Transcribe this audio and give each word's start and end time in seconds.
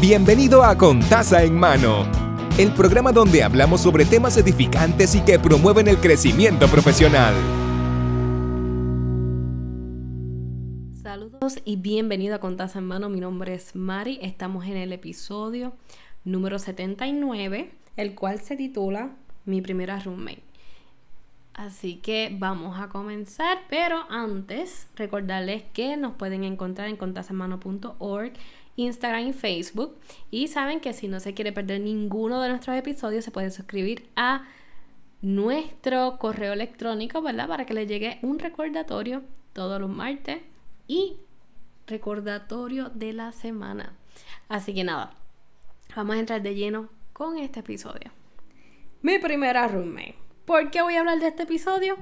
Bienvenido 0.00 0.64
a 0.64 0.78
Con 0.78 0.98
Taza 1.00 1.44
en 1.44 1.54
Mano, 1.54 2.10
el 2.58 2.72
programa 2.72 3.12
donde 3.12 3.42
hablamos 3.42 3.82
sobre 3.82 4.06
temas 4.06 4.34
edificantes 4.38 5.14
y 5.14 5.20
que 5.20 5.38
promueven 5.38 5.88
el 5.88 5.98
crecimiento 5.98 6.68
profesional. 6.68 7.34
Saludos 11.02 11.58
y 11.66 11.76
bienvenido 11.76 12.34
a 12.34 12.38
Con 12.38 12.56
Taza 12.56 12.78
en 12.78 12.86
Mano. 12.86 13.10
Mi 13.10 13.20
nombre 13.20 13.52
es 13.52 13.76
Mari. 13.76 14.18
Estamos 14.22 14.64
en 14.64 14.78
el 14.78 14.94
episodio 14.94 15.74
número 16.24 16.58
79, 16.58 17.70
el 17.98 18.14
cual 18.14 18.40
se 18.40 18.56
titula 18.56 19.10
Mi 19.44 19.60
primera 19.60 19.98
roommate. 19.98 20.42
Así 21.52 21.96
que 21.96 22.34
vamos 22.38 22.80
a 22.80 22.88
comenzar, 22.88 23.58
pero 23.68 24.06
antes 24.08 24.88
recordarles 24.96 25.62
que 25.74 25.98
nos 25.98 26.14
pueden 26.14 26.44
encontrar 26.44 26.88
en 26.88 26.96
contasemano.org, 26.96 28.32
Instagram 28.76 29.28
y 29.28 29.32
Facebook. 29.32 29.96
Y 30.30 30.48
saben 30.48 30.80
que 30.80 30.92
si 30.92 31.08
no 31.08 31.20
se 31.20 31.34
quiere 31.34 31.52
perder 31.52 31.80
ninguno 31.80 32.40
de 32.40 32.48
nuestros 32.48 32.76
episodios, 32.76 33.24
se 33.24 33.30
puede 33.30 33.50
suscribir 33.50 34.08
a 34.16 34.46
nuestro 35.22 36.18
correo 36.18 36.52
electrónico, 36.52 37.20
¿verdad? 37.22 37.48
Para 37.48 37.66
que 37.66 37.74
les 37.74 37.88
llegue 37.88 38.18
un 38.22 38.38
recordatorio 38.38 39.22
todos 39.52 39.80
los 39.80 39.90
martes 39.90 40.40
y 40.86 41.16
recordatorio 41.86 42.90
de 42.94 43.12
la 43.12 43.32
semana. 43.32 43.94
Así 44.48 44.74
que 44.74 44.84
nada, 44.84 45.12
vamos 45.94 46.16
a 46.16 46.20
entrar 46.20 46.42
de 46.42 46.54
lleno 46.54 46.88
con 47.12 47.38
este 47.38 47.60
episodio. 47.60 48.10
Mi 49.02 49.18
primera 49.18 49.68
roommate. 49.68 50.16
¿Por 50.44 50.70
qué 50.70 50.82
voy 50.82 50.96
a 50.96 51.00
hablar 51.00 51.18
de 51.20 51.28
este 51.28 51.44
episodio? 51.44 51.96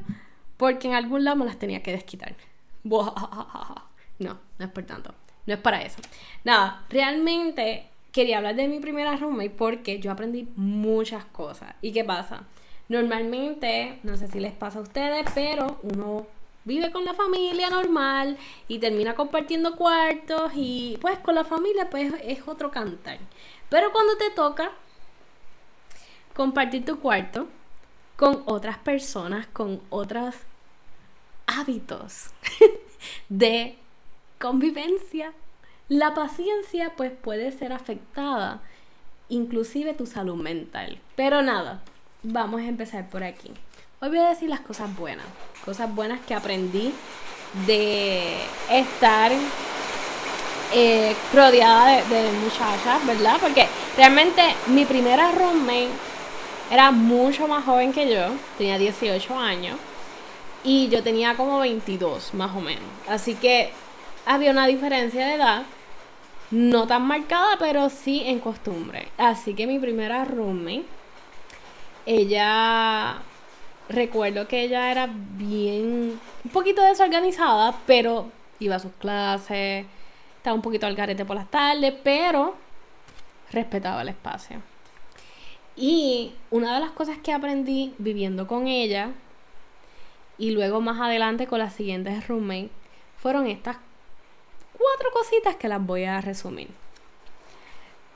Porque 0.57 0.89
en 0.89 0.95
algún 0.95 1.25
lado 1.25 1.37
me 1.37 1.45
las 1.45 1.59
tenía 1.59 1.83
que 1.83 1.93
desquitar. 1.93 2.37
No, 4.21 4.37
no 4.59 4.65
es 4.65 4.73
por 4.73 4.83
tanto. 4.83 5.15
No 5.49 5.55
es 5.55 5.61
para 5.61 5.81
eso. 5.81 5.97
Nada, 6.45 6.85
realmente 6.91 7.87
quería 8.13 8.37
hablar 8.37 8.55
de 8.55 8.69
mi 8.69 8.81
primera 8.81 9.17
roommate 9.17 9.49
porque 9.49 9.99
yo 9.99 10.13
aprendí 10.13 10.47
muchas 10.57 11.25
cosas. 11.25 11.75
¿Y 11.81 11.93
qué 11.93 12.05
pasa? 12.05 12.43
Normalmente, 12.91 13.99
no 14.03 14.19
sé 14.19 14.29
si 14.29 14.41
les 14.41 14.53
pasa 14.53 14.79
a 14.79 14.83
ustedes, 14.83 15.25
pero 15.35 15.81
uno 15.83 16.27
vive 16.67 16.93
con 16.93 17.07
la 17.07 17.15
familia 17.15 17.71
normal 17.71 18.37
y 18.69 18.79
termina 18.79 19.15
compartiendo 19.15 19.75
cuartos 19.75 20.53
y 20.55 20.99
pues 21.01 21.19
con 21.21 21.35
la 21.35 21.45
familia 21.45 21.89
pues 21.89 22.13
es 22.23 22.47
otro 22.47 22.71
cantar. 22.71 23.19
Pero 23.71 23.91
cuando 23.91 24.19
te 24.19 24.29
toca 24.29 24.73
compartir 26.35 26.85
tu 26.85 27.01
cuarto, 27.01 27.49
con 28.17 28.43
otras 28.45 28.77
personas, 28.77 29.47
con 29.47 29.81
otros 29.89 30.35
hábitos 31.47 32.33
de 33.31 33.79
convivencia. 34.39 35.33
La 35.89 36.15
paciencia 36.15 36.93
pues 36.97 37.13
puede 37.13 37.51
ser 37.53 37.73
afectada, 37.73 38.61
inclusive 39.29 39.95
tu 39.95 40.07
salud 40.07 40.37
mental. 40.37 40.99
Pero 41.17 41.43
nada, 41.43 41.81
vamos 42.23 42.61
a 42.61 42.67
empezar 42.67 43.09
por 43.09 43.23
aquí. 43.23 43.51
Hoy 44.01 44.11
voy 44.11 44.19
a 44.19 44.29
decir 44.29 44.49
las 44.49 44.61
cosas 44.61 44.95
buenas, 44.97 45.27
cosas 45.65 45.93
buenas 45.93 46.21
que 46.21 46.35
aprendí 46.35 46.93
de 47.67 48.37
estar 48.71 49.33
eh, 50.75 51.17
rodeada 51.35 52.03
de, 52.03 52.15
de, 52.15 52.33
muchachas, 52.33 53.05
¿verdad? 53.07 53.39
Porque 53.41 53.67
realmente 53.97 54.43
mi 54.69 54.85
primera 54.85 55.33
roommate 55.33 55.89
era 56.71 56.91
mucho 56.91 57.49
más 57.49 57.65
joven 57.65 57.93
que 57.93 58.13
yo, 58.13 58.27
tenía 58.59 58.77
18 58.77 59.39
años 59.39 59.79
y 60.63 60.89
yo 60.91 61.03
tenía 61.03 61.35
como 61.35 61.59
22 61.59 62.35
más 62.35 62.55
o 62.55 62.61
menos. 62.61 62.85
Así 63.09 63.35
que 63.35 63.73
había 64.29 64.51
una 64.51 64.67
diferencia 64.67 65.27
de 65.27 65.35
edad, 65.37 65.63
no 66.51 66.87
tan 66.87 67.07
marcada, 67.07 67.57
pero 67.59 67.89
sí 67.89 68.23
en 68.27 68.41
costumbre. 68.41 69.09
Así 69.17 69.55
que 69.55 69.67
mi 69.67 69.79
primera 69.79 70.27
roommate, 70.27 70.85
ella, 72.05 73.23
recuerdo 73.89 74.47
que 74.47 74.65
ella 74.65 74.91
era 74.91 75.09
bien, 75.11 76.21
un 76.45 76.51
poquito 76.53 76.83
desorganizada, 76.83 77.75
pero 77.87 78.31
iba 78.61 78.77
a 78.77 78.81
sus 78.81 78.93
clases, 78.99 79.87
estaba 80.37 80.55
un 80.55 80.63
poquito 80.63 80.87
al 80.87 80.95
garete 80.95 81.25
por 81.25 81.37
las 81.37 81.51
tardes, 81.51 81.95
pero 82.05 82.55
respetaba 83.51 84.03
el 84.03 84.11
espacio. 84.11 84.61
Y 85.75 86.35
una 86.51 86.75
de 86.75 86.81
las 86.81 86.91
cosas 86.91 87.17
que 87.17 87.33
aprendí 87.33 87.95
viviendo 87.97 88.47
con 88.47 88.67
ella 88.67 89.09
y 90.37 90.51
luego 90.51 90.83
más 90.83 91.01
adelante 91.01 91.47
con 91.47 91.61
las 91.61 91.73
siguientes 91.73 92.29
roommates 92.29 92.71
fueron 93.17 93.47
estas 93.47 93.79
cuatro 94.79 95.11
cositas 95.13 95.57
que 95.57 95.69
las 95.69 95.85
voy 95.85 96.05
a 96.05 96.21
resumir. 96.21 96.69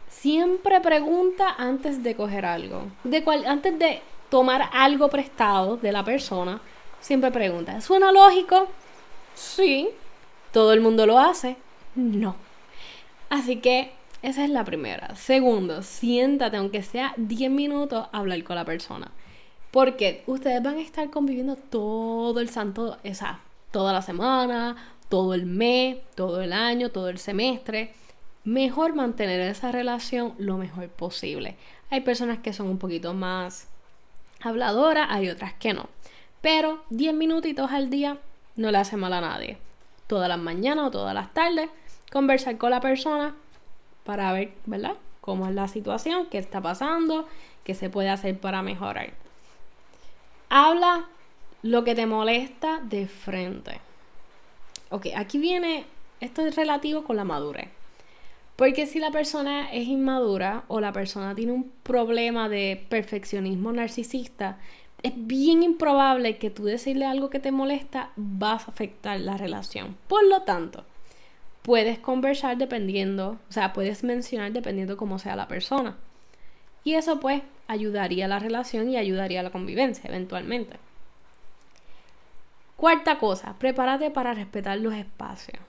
Siempre 0.08 0.80
pregunta 0.80 1.54
antes 1.58 2.02
de 2.02 2.14
coger 2.14 2.46
algo. 2.46 2.84
De 3.04 3.24
antes 3.46 3.78
de 3.78 4.02
tomar 4.30 4.70
algo 4.72 5.08
prestado 5.08 5.76
de 5.76 5.92
la 5.92 6.04
persona, 6.04 6.60
siempre 7.00 7.30
pregunta. 7.30 7.80
¿Suena 7.80 8.12
lógico? 8.12 8.68
Sí. 9.34 9.90
¿Todo 10.52 10.72
el 10.72 10.80
mundo 10.80 11.06
lo 11.06 11.18
hace? 11.18 11.56
No. 11.94 12.36
Así 13.30 13.56
que 13.56 13.92
esa 14.22 14.44
es 14.44 14.50
la 14.50 14.64
primera. 14.64 15.16
Segundo, 15.16 15.82
siéntate, 15.82 16.56
aunque 16.56 16.82
sea 16.82 17.14
10 17.16 17.50
minutos, 17.50 18.06
a 18.12 18.18
hablar 18.18 18.44
con 18.44 18.56
la 18.56 18.64
persona. 18.64 19.10
Porque 19.70 20.22
ustedes 20.26 20.62
van 20.62 20.76
a 20.76 20.82
estar 20.82 21.10
conviviendo 21.10 21.56
todo 21.56 22.38
el 22.40 22.50
santo, 22.50 22.98
o 23.02 23.14
sea, 23.14 23.40
toda 23.70 23.92
la 23.92 24.02
semana, 24.02 24.76
todo 25.12 25.34
el 25.34 25.44
mes, 25.44 25.98
todo 26.14 26.40
el 26.40 26.54
año, 26.54 26.88
todo 26.88 27.10
el 27.10 27.18
semestre. 27.18 27.92
Mejor 28.44 28.94
mantener 28.94 29.42
esa 29.42 29.70
relación 29.70 30.32
lo 30.38 30.56
mejor 30.56 30.88
posible. 30.88 31.56
Hay 31.90 32.00
personas 32.00 32.38
que 32.38 32.54
son 32.54 32.68
un 32.68 32.78
poquito 32.78 33.12
más 33.12 33.68
habladoras, 34.40 35.08
hay 35.10 35.28
otras 35.28 35.52
que 35.52 35.74
no. 35.74 35.90
Pero 36.40 36.82
10 36.88 37.12
minutitos 37.12 37.70
al 37.72 37.90
día 37.90 38.16
no 38.56 38.70
le 38.70 38.78
hace 38.78 38.96
mal 38.96 39.12
a 39.12 39.20
nadie. 39.20 39.58
Todas 40.06 40.30
las 40.30 40.38
mañanas 40.38 40.86
o 40.86 40.90
todas 40.90 41.12
las 41.12 41.34
tardes, 41.34 41.68
conversar 42.10 42.56
con 42.56 42.70
la 42.70 42.80
persona, 42.80 43.34
para 44.04 44.32
ver, 44.32 44.54
¿verdad? 44.64 44.94
Cómo 45.20 45.46
es 45.46 45.54
la 45.54 45.68
situación, 45.68 46.26
qué 46.30 46.38
está 46.38 46.62
pasando, 46.62 47.28
qué 47.64 47.74
se 47.74 47.90
puede 47.90 48.08
hacer 48.08 48.40
para 48.40 48.62
mejorar. 48.62 49.12
Habla 50.48 51.04
lo 51.60 51.84
que 51.84 51.94
te 51.94 52.06
molesta 52.06 52.80
de 52.82 53.06
frente. 53.08 53.91
Ok, 54.92 55.06
aquí 55.16 55.38
viene, 55.38 55.86
esto 56.20 56.46
es 56.46 56.54
relativo 56.54 57.02
con 57.02 57.16
la 57.16 57.24
madurez. 57.24 57.68
Porque 58.56 58.86
si 58.86 58.98
la 58.98 59.10
persona 59.10 59.72
es 59.72 59.88
inmadura 59.88 60.64
o 60.68 60.80
la 60.80 60.92
persona 60.92 61.34
tiene 61.34 61.52
un 61.52 61.72
problema 61.82 62.50
de 62.50 62.84
perfeccionismo 62.90 63.72
narcisista, 63.72 64.58
es 65.02 65.14
bien 65.16 65.62
improbable 65.62 66.36
que 66.36 66.50
tú 66.50 66.64
decirle 66.64 67.06
algo 67.06 67.30
que 67.30 67.40
te 67.40 67.52
molesta 67.52 68.10
va 68.18 68.52
a 68.52 68.56
afectar 68.56 69.18
la 69.18 69.38
relación. 69.38 69.96
Por 70.08 70.26
lo 70.26 70.42
tanto, 70.42 70.84
puedes 71.62 71.98
conversar 71.98 72.58
dependiendo, 72.58 73.38
o 73.48 73.52
sea, 73.52 73.72
puedes 73.72 74.04
mencionar 74.04 74.52
dependiendo 74.52 74.98
cómo 74.98 75.18
sea 75.18 75.36
la 75.36 75.48
persona. 75.48 75.96
Y 76.84 76.96
eso 76.96 77.18
pues 77.18 77.40
ayudaría 77.66 78.26
a 78.26 78.28
la 78.28 78.40
relación 78.40 78.90
y 78.90 78.98
ayudaría 78.98 79.40
a 79.40 79.44
la 79.44 79.50
convivencia 79.50 80.06
eventualmente. 80.06 80.76
Cuarta 82.82 83.20
cosa, 83.20 83.54
prepárate 83.60 84.10
para 84.10 84.34
respetar 84.34 84.76
los 84.78 84.92
espacios. 84.94 85.62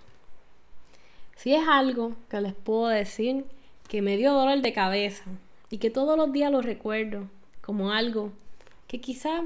Si 1.35 1.53
es 1.53 1.61
algo 1.67 2.13
que 2.27 2.41
les 2.41 2.55
puedo 2.55 2.87
decir 2.87 3.45
que 3.87 4.01
me 4.01 4.17
dio 4.17 4.33
dolor 4.33 4.61
de 4.61 4.73
cabeza 4.73 5.25
y 5.69 5.77
que 5.77 5.91
todos 5.91 6.17
los 6.17 6.33
días 6.33 6.51
lo 6.51 6.63
recuerdo 6.63 7.29
como 7.61 7.91
algo 7.91 8.31
que 8.87 8.99
quizá 8.99 9.43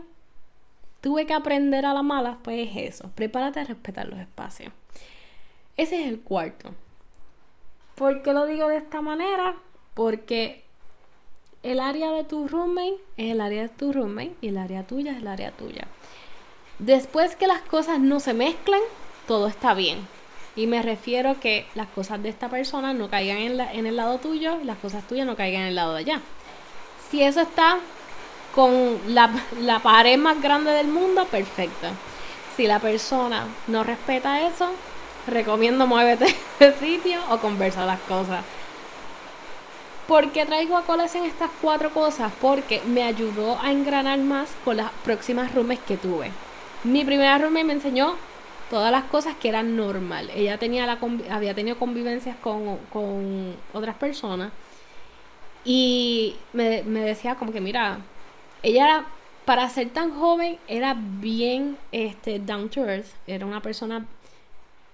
tuve 1.01 1.25
que 1.25 1.33
aprender 1.33 1.85
a 1.85 1.93
la 1.93 2.03
mala, 2.03 2.37
pues 2.41 2.69
es 2.69 2.93
eso, 2.95 3.11
prepárate 3.15 3.59
a 3.59 3.65
respetar 3.65 4.07
los 4.07 4.19
espacios. 4.19 4.71
Ese 5.75 6.01
es 6.01 6.07
el 6.07 6.21
cuarto. 6.21 6.69
¿Por 7.95 8.21
qué 8.23 8.31
lo 8.31 8.45
digo 8.45 8.69
de 8.69 8.77
esta 8.77 9.01
manera? 9.01 9.57
Porque 9.93 10.63
el 11.63 11.81
área 11.81 12.11
de 12.11 12.23
tu 12.23 12.47
roommate 12.47 13.01
es 13.17 13.33
el 13.33 13.41
área 13.41 13.63
de 13.63 13.69
tu 13.75 13.91
roommate 13.91 14.35
y 14.39 14.47
el 14.47 14.57
área 14.57 14.87
tuya 14.87 15.11
es 15.11 15.17
el 15.17 15.27
área 15.27 15.51
tuya. 15.51 15.85
Después 16.79 17.35
que 17.35 17.47
las 17.47 17.61
cosas 17.61 17.99
no 17.99 18.19
se 18.19 18.33
mezclan, 18.33 18.81
todo 19.27 19.47
está 19.47 19.73
bien. 19.73 20.07
Y 20.55 20.67
me 20.67 20.81
refiero 20.81 21.39
que 21.39 21.65
las 21.73 21.87
cosas 21.87 22.21
de 22.21 22.29
esta 22.29 22.49
persona 22.49 22.93
no 22.93 23.09
caigan 23.09 23.37
en, 23.37 23.85
el 23.85 23.95
lado 23.95 24.19
tuyo 24.19 24.59
y 24.61 24.65
las 24.65 24.77
cosas 24.77 25.07
tuyas 25.07 25.25
no 25.25 25.35
caigan 25.35 25.61
en 25.63 25.67
el 25.69 25.75
lado 25.75 25.93
de 25.93 25.99
allá. 25.99 26.21
Si 27.09 27.23
eso 27.23 27.41
está 27.41 27.77
con 28.53 28.99
la, 29.07 29.29
pared 29.81 30.17
más 30.17 30.41
grande 30.41 30.71
del 30.71 30.87
mundo, 30.87 31.25
perfecto. 31.25 31.87
Si 32.55 32.67
la 32.67 32.79
persona 32.79 33.45
no 33.67 33.83
respeta 33.83 34.47
eso, 34.47 34.71
recomiendo 35.27 35.87
muévete 35.87 36.35
de 36.59 36.73
sitio 36.73 37.21
o 37.29 37.37
conversa 37.37 37.85
las 37.85 37.99
cosas. 38.01 38.43
¿Por 40.07 40.31
qué 40.31 40.45
traigo 40.45 40.77
a 40.77 40.83
colación 40.83 41.25
estas 41.25 41.49
cuatro 41.61 41.91
cosas? 41.91 42.31
Porque 42.39 42.81
me 42.85 43.03
ayudó 43.03 43.59
a 43.61 43.71
engranar 43.71 44.19
más 44.19 44.49
con 44.63 44.77
las 44.77 44.91
próximas 45.03 45.53
roomies 45.53 45.79
que 45.81 45.97
tuve. 45.97 46.31
Mi 46.83 47.03
primera 47.03 47.37
roommate 47.37 47.65
me 47.65 47.73
enseñó 47.73 48.15
todas 48.69 48.91
las 48.91 49.05
cosas 49.05 49.35
que 49.35 49.49
eran 49.49 49.75
normal. 49.75 50.29
Ella 50.35 50.57
tenía 50.57 50.85
la 50.85 50.99
había 51.29 51.53
tenido 51.53 51.77
convivencias 51.77 52.35
con, 52.37 52.77
con 52.91 53.55
otras 53.73 53.95
personas 53.95 54.51
y 55.65 56.35
me, 56.53 56.83
me, 56.83 57.01
decía 57.01 57.35
como 57.35 57.51
que, 57.51 57.61
mira, 57.61 57.99
ella 58.63 59.05
para 59.47 59.69
ser 59.69 59.89
tan 59.91 60.11
joven, 60.11 60.57
era 60.67 60.93
bien 60.99 61.77
este, 61.93 62.37
down 62.37 62.67
to 62.67 62.85
earth, 62.85 63.07
era 63.27 63.45
una 63.45 63.61
persona 63.61 64.05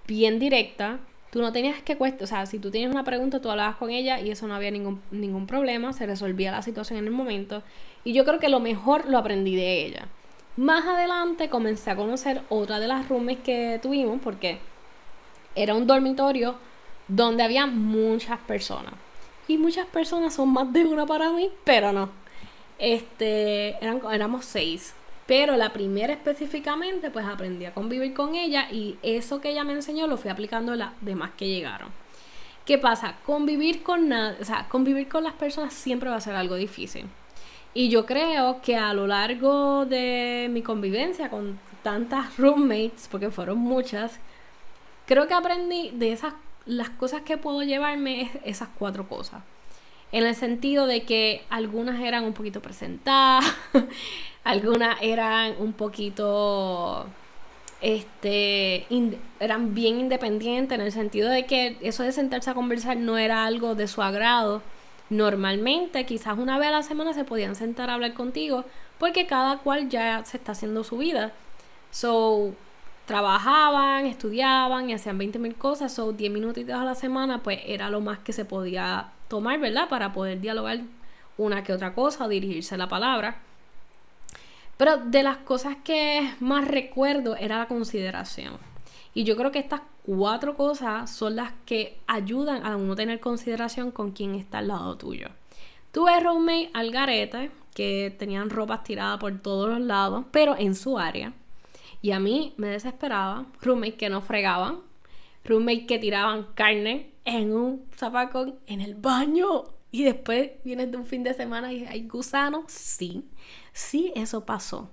bien 0.06 0.38
directa. 0.38 1.00
Tú 1.32 1.40
no 1.40 1.52
tenías 1.52 1.82
que 1.82 1.96
cuestionar, 1.96 2.22
o 2.22 2.26
sea, 2.28 2.46
si 2.46 2.60
tú 2.60 2.70
tenías 2.70 2.92
una 2.92 3.02
pregunta, 3.02 3.40
tú 3.40 3.50
hablabas 3.50 3.74
con 3.74 3.90
ella 3.90 4.20
y 4.20 4.30
eso 4.30 4.46
no 4.46 4.54
había 4.54 4.70
ningún, 4.70 5.02
ningún 5.10 5.48
problema, 5.48 5.92
se 5.92 6.06
resolvía 6.06 6.52
la 6.52 6.62
situación 6.62 7.00
en 7.00 7.06
el 7.06 7.10
momento. 7.10 7.64
Y 8.04 8.12
yo 8.12 8.24
creo 8.24 8.38
que 8.38 8.48
lo 8.48 8.60
mejor 8.60 9.08
lo 9.08 9.18
aprendí 9.18 9.56
de 9.56 9.86
ella. 9.86 10.06
Más 10.56 10.86
adelante 10.86 11.48
comencé 11.48 11.90
a 11.90 11.96
conocer 11.96 12.42
otra 12.48 12.78
de 12.78 12.86
las 12.86 13.08
roomies 13.08 13.38
que 13.40 13.80
tuvimos 13.82 14.20
porque 14.22 14.58
era 15.56 15.74
un 15.74 15.86
dormitorio 15.86 16.54
donde 17.08 17.42
había 17.42 17.66
muchas 17.66 18.38
personas. 18.40 18.94
Y 19.48 19.58
muchas 19.58 19.86
personas 19.86 20.34
son 20.34 20.52
más 20.52 20.72
de 20.72 20.84
una 20.84 21.06
para 21.06 21.30
mí, 21.30 21.50
pero 21.64 21.92
no. 21.92 22.08
Este, 22.78 23.76
eran, 23.84 24.00
éramos 24.12 24.44
seis. 24.44 24.94
Pero 25.26 25.56
la 25.56 25.72
primera 25.72 26.12
específicamente, 26.12 27.10
pues 27.10 27.26
aprendí 27.26 27.64
a 27.64 27.74
convivir 27.74 28.14
con 28.14 28.34
ella 28.36 28.68
y 28.70 28.96
eso 29.02 29.40
que 29.40 29.50
ella 29.50 29.64
me 29.64 29.72
enseñó 29.72 30.06
lo 30.06 30.18
fui 30.18 30.30
aplicando 30.30 30.72
a 30.72 30.76
las 30.76 30.90
demás 31.00 31.32
que 31.36 31.48
llegaron. 31.48 31.88
¿Qué 32.64 32.78
pasa? 32.78 33.16
Convivir 33.26 33.82
con, 33.82 34.12
o 34.12 34.44
sea, 34.44 34.68
convivir 34.68 35.08
con 35.08 35.24
las 35.24 35.34
personas 35.34 35.74
siempre 35.74 36.10
va 36.10 36.16
a 36.16 36.20
ser 36.20 36.36
algo 36.36 36.54
difícil. 36.54 37.06
Y 37.74 37.88
yo 37.88 38.06
creo 38.06 38.60
que 38.62 38.76
a 38.76 38.94
lo 38.94 39.08
largo 39.08 39.84
de 39.84 40.48
mi 40.50 40.62
convivencia 40.62 41.28
con 41.28 41.58
tantas 41.82 42.36
roommates, 42.38 43.08
porque 43.10 43.30
fueron 43.30 43.58
muchas, 43.58 44.20
creo 45.06 45.26
que 45.26 45.34
aprendí 45.34 45.90
de 45.90 46.12
esas, 46.12 46.34
las 46.66 46.90
cosas 46.90 47.22
que 47.22 47.36
puedo 47.36 47.62
llevarme 47.62 48.22
es 48.22 48.30
esas 48.44 48.68
cuatro 48.78 49.08
cosas. 49.08 49.42
En 50.12 50.24
el 50.24 50.36
sentido 50.36 50.86
de 50.86 51.02
que 51.02 51.44
algunas 51.50 52.00
eran 52.00 52.24
un 52.24 52.32
poquito 52.32 52.62
presentadas, 52.62 53.44
algunas 54.44 54.96
eran 55.02 55.54
un 55.58 55.72
poquito 55.72 57.06
este 57.80 58.86
eran 59.40 59.74
bien 59.74 60.00
independientes 60.00 60.78
en 60.78 60.84
el 60.84 60.92
sentido 60.92 61.28
de 61.28 61.44
que 61.44 61.76
eso 61.82 62.02
de 62.02 62.12
sentarse 62.12 62.48
a 62.48 62.54
conversar 62.54 62.96
no 62.96 63.18
era 63.18 63.44
algo 63.44 63.74
de 63.74 63.88
su 63.88 64.00
agrado 64.00 64.62
Normalmente, 65.10 66.06
quizás 66.06 66.38
una 66.38 66.58
vez 66.58 66.68
a 66.68 66.72
la 66.72 66.82
semana 66.82 67.12
se 67.12 67.24
podían 67.24 67.54
sentar 67.54 67.90
a 67.90 67.94
hablar 67.94 68.14
contigo 68.14 68.64
porque 68.98 69.26
cada 69.26 69.58
cual 69.58 69.88
ya 69.88 70.24
se 70.24 70.38
está 70.38 70.52
haciendo 70.52 70.82
su 70.84 70.98
vida. 70.98 71.32
So, 71.90 72.54
trabajaban, 73.06 74.06
estudiaban 74.06 74.88
y 74.88 74.94
hacían 74.94 75.18
20 75.18 75.38
mil 75.38 75.54
cosas. 75.54 75.92
So, 75.92 76.12
10 76.12 76.32
minutitos 76.32 76.74
a 76.74 76.84
la 76.84 76.94
semana, 76.94 77.42
pues 77.42 77.60
era 77.66 77.90
lo 77.90 78.00
más 78.00 78.18
que 78.20 78.32
se 78.32 78.44
podía 78.44 79.10
tomar, 79.28 79.60
¿verdad? 79.60 79.88
Para 79.88 80.12
poder 80.12 80.40
dialogar 80.40 80.80
una 81.36 81.62
que 81.62 81.72
otra 81.72 81.94
cosa 81.94 82.24
o 82.24 82.28
dirigirse 82.28 82.76
la 82.76 82.88
palabra. 82.88 83.36
Pero 84.76 84.96
de 84.96 85.22
las 85.22 85.38
cosas 85.38 85.76
que 85.84 86.34
más 86.40 86.66
recuerdo 86.66 87.36
era 87.36 87.58
la 87.58 87.66
consideración. 87.66 88.58
Y 89.14 89.24
yo 89.24 89.36
creo 89.36 89.52
que 89.52 89.60
estas 89.60 89.82
cuatro 90.04 90.56
cosas 90.56 91.08
son 91.10 91.36
las 91.36 91.52
que 91.64 91.98
ayudan 92.06 92.66
a 92.66 92.76
uno 92.76 92.96
tener 92.96 93.20
consideración 93.20 93.92
con 93.92 94.10
quien 94.10 94.34
está 94.34 94.58
al 94.58 94.68
lado 94.68 94.96
tuyo. 94.96 95.28
Tuve 95.92 96.18
roommate 96.18 96.70
al 96.74 96.90
garete, 96.90 97.52
que 97.74 98.14
tenían 98.18 98.50
ropas 98.50 98.82
tiradas 98.84 99.18
por 99.18 99.40
todos 99.40 99.68
los 99.68 99.80
lados, 99.80 100.24
pero 100.30 100.56
en 100.56 100.74
su 100.74 100.98
área. 100.98 101.32
Y 102.02 102.10
a 102.10 102.20
mí 102.20 102.54
me 102.56 102.68
desesperaba. 102.68 103.46
Roommate 103.62 103.94
que 103.94 104.08
no 104.08 104.20
fregaban. 104.20 104.80
Roommate 105.44 105.86
que 105.86 105.98
tiraban 105.98 106.48
carne 106.54 107.12
en 107.24 107.54
un 107.54 107.86
zapacón 107.96 108.58
en 108.66 108.80
el 108.80 108.94
baño. 108.94 109.64
Y 109.90 110.02
después 110.02 110.50
vienes 110.64 110.90
de 110.90 110.96
un 110.96 111.06
fin 111.06 111.22
de 111.22 111.34
semana 111.34 111.72
y 111.72 111.84
hay 111.84 112.06
gusanos. 112.06 112.64
Sí, 112.66 113.24
sí, 113.72 114.12
eso 114.16 114.44
pasó. 114.44 114.90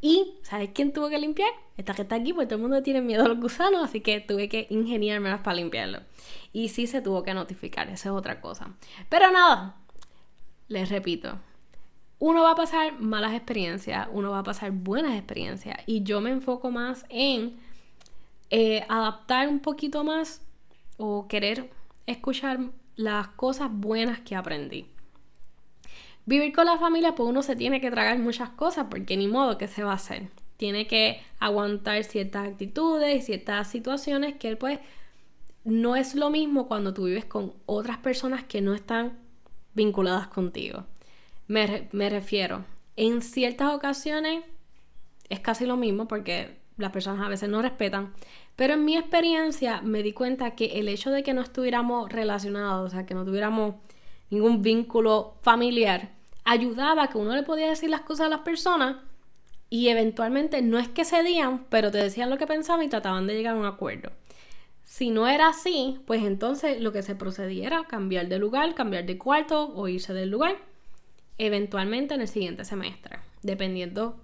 Y, 0.00 0.34
¿sabes 0.42 0.70
quién 0.72 0.92
tuvo 0.92 1.08
que 1.08 1.18
limpiar? 1.18 1.50
Esta 1.76 1.94
que 1.94 2.02
está 2.02 2.16
aquí, 2.16 2.32
porque 2.32 2.46
todo 2.46 2.56
el 2.56 2.62
mundo 2.62 2.82
tiene 2.82 3.00
miedo 3.00 3.24
a 3.24 3.28
los 3.28 3.38
gusanos, 3.38 3.84
así 3.84 4.00
que 4.00 4.20
tuve 4.20 4.48
que 4.48 4.66
ingeniármelas 4.70 5.40
para 5.40 5.56
limpiarlo. 5.56 6.00
Y 6.52 6.70
sí 6.70 6.86
se 6.86 7.02
tuvo 7.02 7.22
que 7.22 7.34
notificar, 7.34 7.88
esa 7.88 8.08
es 8.08 8.14
otra 8.14 8.40
cosa. 8.40 8.74
Pero 9.08 9.30
nada, 9.30 9.76
les 10.68 10.88
repito, 10.88 11.38
uno 12.18 12.42
va 12.42 12.52
a 12.52 12.54
pasar 12.54 13.00
malas 13.00 13.34
experiencias, 13.34 14.08
uno 14.12 14.30
va 14.30 14.40
a 14.40 14.44
pasar 14.44 14.70
buenas 14.70 15.16
experiencias. 15.16 15.78
Y 15.86 16.02
yo 16.02 16.20
me 16.20 16.30
enfoco 16.30 16.70
más 16.70 17.04
en 17.08 17.58
eh, 18.50 18.84
adaptar 18.88 19.48
un 19.48 19.60
poquito 19.60 20.04
más 20.04 20.42
o 20.96 21.28
querer 21.28 21.70
escuchar 22.06 22.60
las 22.96 23.28
cosas 23.28 23.70
buenas 23.72 24.20
que 24.20 24.36
aprendí. 24.36 24.86
Vivir 26.26 26.52
con 26.52 26.66
la 26.66 26.78
familia, 26.78 27.14
pues 27.14 27.28
uno 27.28 27.42
se 27.42 27.56
tiene 27.56 27.80
que 27.80 27.90
tragar 27.90 28.18
muchas 28.18 28.50
cosas 28.50 28.86
porque 28.90 29.16
ni 29.16 29.26
modo 29.26 29.58
que 29.58 29.68
se 29.68 29.82
va 29.82 29.92
a 29.92 29.96
hacer. 29.96 30.28
Tiene 30.56 30.86
que 30.86 31.20
aguantar 31.38 32.04
ciertas 32.04 32.48
actitudes 32.48 33.16
y 33.16 33.22
ciertas 33.22 33.68
situaciones 33.70 34.34
que 34.36 34.56
pues 34.56 34.78
no 35.64 35.96
es 35.96 36.14
lo 36.14 36.30
mismo 36.30 36.68
cuando 36.68 36.94
tú 36.94 37.04
vives 37.04 37.24
con 37.24 37.54
otras 37.66 37.98
personas 37.98 38.44
que 38.44 38.60
no 38.60 38.74
están 38.74 39.18
vinculadas 39.74 40.28
contigo. 40.28 40.84
Me, 41.48 41.88
me 41.92 42.08
refiero, 42.10 42.64
en 42.96 43.22
ciertas 43.22 43.74
ocasiones 43.74 44.44
es 45.28 45.40
casi 45.40 45.66
lo 45.66 45.76
mismo 45.76 46.06
porque 46.06 46.60
las 46.76 46.92
personas 46.92 47.24
a 47.24 47.28
veces 47.28 47.48
no 47.48 47.62
respetan, 47.62 48.12
pero 48.56 48.74
en 48.74 48.84
mi 48.84 48.96
experiencia 48.96 49.80
me 49.82 50.02
di 50.02 50.12
cuenta 50.12 50.54
que 50.54 50.80
el 50.80 50.88
hecho 50.88 51.10
de 51.10 51.22
que 51.22 51.34
no 51.34 51.42
estuviéramos 51.42 52.10
relacionados, 52.10 52.88
o 52.88 52.90
sea, 52.90 53.06
que 53.06 53.14
no 53.14 53.24
tuviéramos 53.24 53.76
ningún 54.30 54.62
vínculo 54.62 55.34
familiar, 55.42 56.10
ayudaba 56.44 57.04
a 57.04 57.08
que 57.08 57.18
uno 57.18 57.34
le 57.34 57.42
podía 57.42 57.68
decir 57.68 57.90
las 57.90 58.02
cosas 58.02 58.26
a 58.26 58.30
las 58.30 58.40
personas 58.40 58.96
y 59.68 59.88
eventualmente 59.88 60.62
no 60.62 60.78
es 60.78 60.88
que 60.88 61.04
cedían, 61.04 61.66
pero 61.68 61.90
te 61.90 61.98
decían 61.98 62.30
lo 62.30 62.38
que 62.38 62.46
pensaban 62.46 62.84
y 62.84 62.88
trataban 62.88 63.26
de 63.26 63.34
llegar 63.34 63.54
a 63.54 63.58
un 63.58 63.66
acuerdo. 63.66 64.10
Si 64.84 65.10
no 65.10 65.28
era 65.28 65.48
así, 65.48 66.00
pues 66.06 66.24
entonces 66.24 66.80
lo 66.80 66.90
que 66.90 67.02
se 67.02 67.14
procedía 67.14 67.68
era 67.68 67.84
cambiar 67.84 68.28
de 68.28 68.40
lugar, 68.40 68.74
cambiar 68.74 69.06
de 69.06 69.16
cuarto 69.18 69.72
o 69.74 69.86
irse 69.86 70.12
del 70.12 70.30
lugar, 70.30 70.56
eventualmente 71.38 72.14
en 72.14 72.22
el 72.22 72.28
siguiente 72.28 72.64
semestre, 72.64 73.18
dependiendo, 73.42 74.18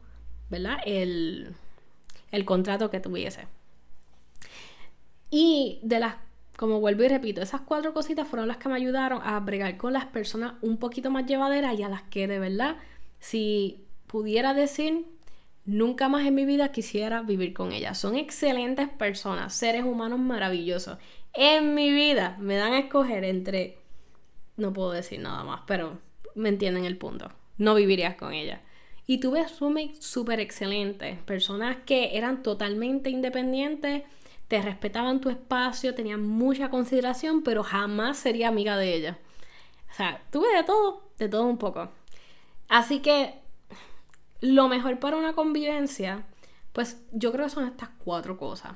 ¿verdad? 0.51 0.79
El, 0.85 1.55
el 2.33 2.45
contrato 2.45 2.91
que 2.91 2.99
tuviese. 2.99 3.47
Y 5.31 5.79
de 5.83 6.01
las 6.01 6.17
como 6.57 6.81
vuelvo 6.81 7.05
y 7.05 7.09
repito, 7.09 7.43
esas 7.43 7.61
cuatro 7.61 7.93
cositas 7.93 8.27
fueron 8.27 8.49
las 8.49 8.57
que 8.57 8.69
me 8.69 8.77
ayudaron 8.77 9.21
a 9.23 9.39
bregar 9.41 9.77
con 9.77 9.93
las 9.93 10.07
personas 10.07 10.55
un 10.63 10.79
poquito 10.79 11.11
más 11.11 11.27
llevaderas 11.27 11.79
y 11.79 11.83
a 11.83 11.89
las 11.89 12.03
que 12.05 12.27
de 12.27 12.39
verdad, 12.39 12.77
si 13.19 13.85
pudiera 14.07 14.55
decir, 14.55 15.05
nunca 15.67 16.09
más 16.09 16.25
en 16.27 16.35
mi 16.35 16.47
vida 16.47 16.73
quisiera 16.73 17.23
vivir 17.23 17.53
con 17.53 17.73
ellas. 17.73 17.99
Son 17.99 18.17
excelentes 18.17 18.89
personas, 18.89 19.53
seres 19.53 19.85
humanos 19.85 20.19
maravillosos. 20.19 20.99
En 21.35 21.75
mi 21.75 21.91
vida 21.91 22.37
me 22.41 22.57
dan 22.57 22.73
a 22.73 22.79
escoger 22.79 23.25
entre, 23.25 23.79
no 24.57 24.73
puedo 24.73 24.93
decir 24.93 25.21
nada 25.21 25.45
más, 25.45 25.61
pero 25.67 25.99
me 26.35 26.49
entienden 26.49 26.87
el 26.87 26.97
punto. 26.97 27.31
No 27.59 27.75
vivirías 27.75 28.17
con 28.17 28.33
ellas. 28.33 28.61
Y 29.07 29.19
tuve 29.19 29.45
roommates 29.61 30.05
súper 30.05 30.41
excelentes, 30.41 31.19
personas 31.23 31.77
que 31.85 32.17
eran 32.17 32.43
totalmente 32.43 33.11
independientes 33.11 34.03
te 34.49 34.63
respetaban 34.63 35.21
tu 35.21 35.29
espacio, 35.29 35.95
tenían 35.95 36.27
mucha 36.27 36.71
consideración, 36.71 37.43
pero 37.43 37.63
jamás 37.63 38.17
sería 38.17 38.49
amiga 38.49 38.77
de 38.77 38.95
ella. 38.95 39.19
O 39.91 39.95
sea, 39.95 40.23
tuve 40.31 40.55
de 40.55 40.65
todo, 40.65 41.11
de 41.19 41.29
todo 41.29 41.45
un 41.45 41.59
poco. 41.59 41.91
Así 42.69 43.01
que 43.01 43.41
lo 44.41 44.69
mejor 44.69 44.99
para 44.99 45.17
una 45.17 45.33
convivencia, 45.33 46.27
pues 46.73 47.03
yo 47.13 47.33
creo 47.33 47.47
que 47.47 47.51
son 47.51 47.67
estas 47.67 47.91
cuatro 48.05 48.37
cosas. 48.37 48.73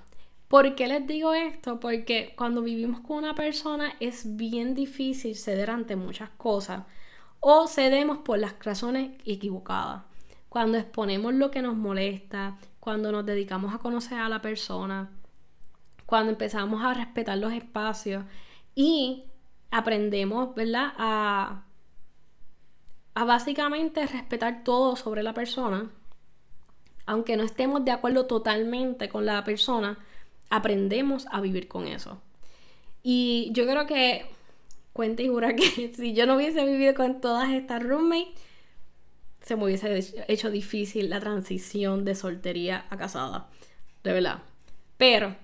¿Por 0.49 0.75
qué 0.75 0.89
les 0.89 1.07
digo 1.07 1.33
esto? 1.33 1.79
Porque 1.79 2.35
cuando 2.37 2.63
vivimos 2.63 3.01
con 3.01 3.19
una 3.19 3.35
persona 3.35 3.93
es 4.01 4.37
bien 4.37 4.75
difícil 4.75 5.37
ceder 5.37 5.71
ante 5.71 5.95
muchas 5.95 6.31
cosas 6.31 6.83
o 7.39 7.69
cedemos 7.69 8.19
por 8.19 8.39
las 8.39 8.55
razones 8.59 9.13
equivocadas. 9.25 10.03
Cuando 10.49 10.79
exponemos 10.79 11.35
lo 11.35 11.53
que 11.53 11.63
nos 11.63 11.77
molesta, 11.77 12.59
cuando 12.81 13.13
nos 13.13 13.25
dedicamos 13.25 13.73
a 13.73 13.79
conocer 13.79 14.19
a 14.19 14.29
la 14.29 14.43
persona, 14.43 15.11
cuando 16.11 16.33
empezamos 16.33 16.85
a 16.85 16.93
respetar 16.93 17.39
los 17.39 17.53
espacios 17.53 18.25
y 18.75 19.27
aprendemos, 19.71 20.57
¿verdad? 20.57 20.93
A, 20.99 21.63
a 23.15 23.25
básicamente 23.25 24.05
respetar 24.09 24.65
todo 24.65 24.97
sobre 24.97 25.23
la 25.23 25.35
persona, 25.35 25.89
aunque 27.07 27.37
no 27.37 27.45
estemos 27.45 27.85
de 27.85 27.93
acuerdo 27.93 28.27
totalmente 28.27 29.09
con 29.09 29.25
la 29.25 29.45
persona, 29.45 30.01
aprendemos 30.51 31.29
a 31.31 31.41
vivir 31.41 31.69
con 31.69 31.87
eso. 31.87 32.21
Y 33.05 33.51
yo 33.53 33.65
creo 33.65 33.87
que 33.87 34.27
cuenta 34.93 35.23
y 35.23 35.29
jura 35.29 35.55
que 35.55 35.93
si 35.97 36.13
yo 36.13 36.27
no 36.27 36.35
hubiese 36.35 36.65
vivido 36.65 36.93
con 36.95 37.21
todas 37.21 37.51
estas 37.51 37.85
roommates, 37.85 38.35
se 39.43 39.55
me 39.55 39.63
hubiese 39.63 40.25
hecho 40.27 40.51
difícil 40.51 41.09
la 41.09 41.21
transición 41.21 42.05
de 42.05 42.17
soltería 42.17 42.87
a 42.91 42.97
casada. 42.97 43.49
De 44.03 44.13
verdad 44.13 44.43
Pero 44.97 45.37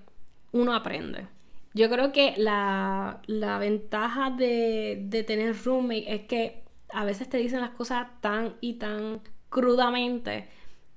uno 0.59 0.73
aprende. 0.73 1.27
Yo 1.73 1.89
creo 1.89 2.11
que 2.11 2.33
la, 2.37 3.21
ventaja 3.59 4.31
de, 4.31 5.03
de 5.05 5.23
tener 5.23 5.55
roommate 5.63 6.13
es 6.13 6.21
que 6.23 6.63
a 6.89 7.05
veces 7.05 7.29
te 7.29 7.37
dicen 7.37 7.61
las 7.61 7.71
cosas 7.71 8.07
tan 8.21 8.55
y 8.61 8.73
tan 8.73 9.21
crudamente 9.49 10.47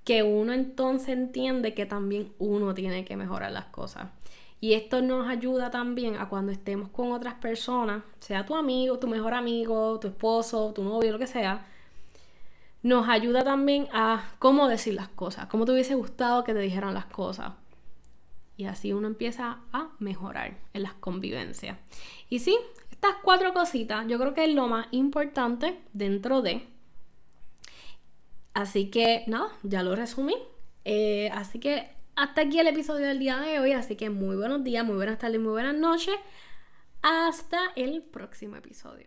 que 0.04 0.22
uno 0.22 0.52
entonces 0.52 1.10
entiende 1.10 1.74
que 1.74 1.86
también 1.86 2.32
uno 2.38 2.74
tiene 2.74 3.04
que 3.04 3.16
mejorar 3.16 3.52
las 3.52 3.66
cosas. 3.66 4.08
Y 4.60 4.74
esto 4.74 5.00
nos 5.00 5.28
ayuda 5.28 5.70
también 5.70 6.16
a 6.16 6.28
cuando 6.28 6.52
estemos 6.52 6.90
con 6.90 7.12
otras 7.12 7.34
personas, 7.34 8.02
sea 8.18 8.44
tu 8.44 8.54
amigo, 8.54 8.98
tu 8.98 9.08
mejor 9.08 9.32
amigo, 9.34 9.98
tu 9.98 10.08
esposo, 10.08 10.72
tu 10.74 10.84
novio, 10.84 11.12
lo 11.12 11.18
que 11.18 11.26
sea, 11.26 11.66
nos 12.82 13.08
ayuda 13.08 13.42
también 13.42 13.88
a 13.92 14.32
cómo 14.38 14.68
decir 14.68 14.94
las 14.94 15.08
cosas, 15.08 15.46
cómo 15.46 15.64
te 15.64 15.72
hubiese 15.72 15.94
gustado 15.94 16.44
que 16.44 16.52
te 16.52 16.60
dijeran 16.60 16.94
las 16.94 17.06
cosas. 17.06 17.52
Y 18.60 18.66
así 18.66 18.92
uno 18.92 19.06
empieza 19.06 19.60
a 19.72 19.88
mejorar 20.00 20.54
en 20.74 20.82
las 20.82 20.92
convivencias. 20.92 21.78
Y 22.28 22.40
sí, 22.40 22.58
estas 22.90 23.14
cuatro 23.24 23.54
cositas 23.54 24.06
yo 24.06 24.18
creo 24.18 24.34
que 24.34 24.44
es 24.44 24.54
lo 24.54 24.68
más 24.68 24.86
importante 24.90 25.80
dentro 25.94 26.42
de. 26.42 26.68
Así 28.52 28.90
que 28.90 29.24
nada, 29.28 29.48
ya 29.62 29.82
lo 29.82 29.96
resumí. 29.96 30.34
Eh, 30.84 31.30
así 31.32 31.58
que 31.58 31.88
hasta 32.16 32.42
aquí 32.42 32.60
el 32.60 32.66
episodio 32.66 33.06
del 33.06 33.18
día 33.18 33.38
de 33.38 33.60
hoy. 33.60 33.72
Así 33.72 33.96
que 33.96 34.10
muy 34.10 34.36
buenos 34.36 34.62
días, 34.62 34.84
muy 34.84 34.96
buenas 34.96 35.18
tardes, 35.18 35.40
muy 35.40 35.52
buenas 35.52 35.74
noches. 35.74 36.16
Hasta 37.00 37.72
el 37.76 38.02
próximo 38.02 38.56
episodio. 38.56 39.06